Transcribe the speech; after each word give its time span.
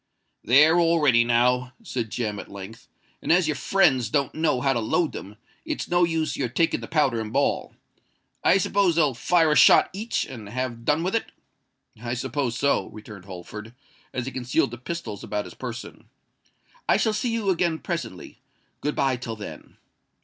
"They're 0.43 0.79
all 0.79 0.99
ready 0.99 1.23
now," 1.23 1.73
said 1.83 2.09
Jem, 2.09 2.39
at 2.39 2.49
length; 2.49 2.87
"and 3.21 3.31
as 3.31 3.47
your 3.47 3.53
friends 3.53 4.09
don't 4.09 4.33
know 4.33 4.59
how 4.59 4.73
to 4.73 4.79
load 4.79 5.11
them, 5.11 5.35
it's 5.63 5.87
no 5.87 6.03
use 6.05 6.35
your 6.35 6.49
taking 6.49 6.79
the 6.79 6.87
powder 6.87 7.21
and 7.21 7.31
ball. 7.31 7.75
I 8.43 8.57
suppose 8.57 8.95
they'll 8.95 9.13
fire 9.13 9.51
a 9.51 9.55
shot 9.55 9.91
each, 9.93 10.25
and 10.25 10.49
have 10.49 10.85
done 10.85 11.03
with 11.03 11.13
it?" 11.13 11.31
"I 12.01 12.15
suppose 12.15 12.57
so," 12.57 12.87
returned 12.89 13.25
Holford, 13.25 13.75
as 14.11 14.25
he 14.25 14.31
concealed 14.31 14.71
the 14.71 14.79
pistols 14.79 15.23
about 15.23 15.45
his 15.45 15.53
person. 15.53 16.09
"I 16.89 16.97
shall 16.97 17.13
see 17.13 17.29
you 17.31 17.51
again 17.51 17.77
presently. 17.77 18.39
Good 18.81 18.95
bye 18.95 19.17
till 19.17 19.35
then." 19.35 19.77